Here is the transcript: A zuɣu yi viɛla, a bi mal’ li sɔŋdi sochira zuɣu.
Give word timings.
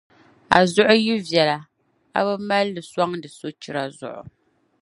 A 0.55 0.57
zuɣu 0.73 0.95
yi 1.05 1.15
viɛla, 1.27 1.59
a 2.17 2.19
bi 2.27 2.33
mal’ 2.47 2.67
li 2.75 2.81
sɔŋdi 2.91 3.29
sochira 3.39 3.83
zuɣu. 3.99 4.23